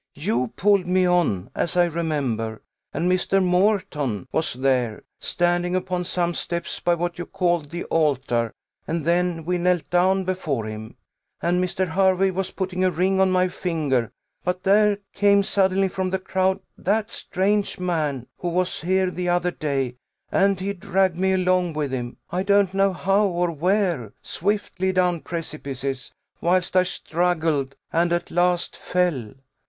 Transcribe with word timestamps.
You 0.15 0.47
pulled 0.55 0.87
me 0.87 1.05
on, 1.05 1.51
as 1.53 1.77
I 1.77 1.85
remember; 1.85 2.63
and 2.91 3.05
Mr. 3.07 3.37
Moreton 3.39 4.27
was 4.31 4.53
there, 4.53 5.03
standing 5.19 5.75
upon 5.75 6.05
some 6.05 6.33
steps 6.33 6.79
by 6.79 6.95
what 6.95 7.19
you 7.19 7.27
called 7.27 7.69
the 7.69 7.83
altar; 7.83 8.51
and 8.87 9.05
then 9.05 9.45
we 9.45 9.59
knelt 9.59 9.87
down 9.91 10.23
before 10.23 10.65
him, 10.65 10.95
and 11.39 11.63
Mr. 11.63 11.89
Hervey 11.89 12.31
was 12.31 12.49
putting 12.49 12.83
a 12.83 12.89
ring 12.89 13.19
on 13.19 13.29
my 13.29 13.47
finger; 13.47 14.11
but 14.43 14.63
there 14.63 14.97
came 15.13 15.43
suddenly 15.43 15.87
from 15.87 16.09
the 16.09 16.17
crowd 16.17 16.61
that 16.79 17.11
strange 17.11 17.77
man, 17.77 18.25
who 18.39 18.47
was 18.47 18.81
here 18.81 19.11
the 19.11 19.29
other 19.29 19.51
day, 19.51 19.97
and 20.31 20.59
he 20.59 20.73
dragged 20.73 21.15
me 21.15 21.33
along 21.33 21.73
with 21.73 21.91
him, 21.91 22.17
I 22.31 22.41
don't 22.41 22.73
know 22.73 22.91
how 22.91 23.27
or 23.27 23.51
where, 23.51 24.13
swiftly 24.23 24.91
down 24.93 25.21
precipices, 25.21 26.11
whilst 26.41 26.75
I 26.75 26.81
struggled, 26.81 27.75
and 27.93 28.11
at 28.11 28.31
last 28.31 28.75
fell. 28.75 29.35